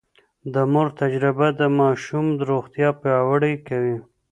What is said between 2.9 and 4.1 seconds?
پياوړې کوي.